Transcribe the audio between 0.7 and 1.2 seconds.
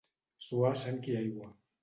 sang i